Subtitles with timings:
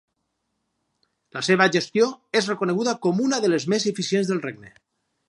[1.35, 2.07] La seva gestió
[2.41, 4.73] és reconeguda com una de les més eficients del regne.